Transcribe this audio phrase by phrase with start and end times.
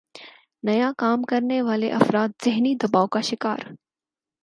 [0.63, 3.59] نیا کام کرنے والےافراد ذہنی دباؤ کا شکار